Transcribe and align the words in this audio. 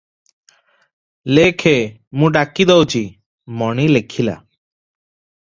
ଲେଖେ, 1.37 1.73
ମୁଁ 2.21 2.31
ଡାକି 2.39 2.67
ଦଉଚି"- 2.71 3.03
ମଣି 3.61 3.87
ଲେଖିଲା- 3.93 4.41